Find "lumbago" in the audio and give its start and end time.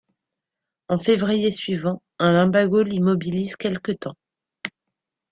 2.31-2.81